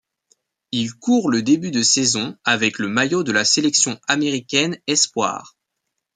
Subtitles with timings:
[0.71, 5.55] Il court le début de saison avec le maillot de la sélection américaine espoirs.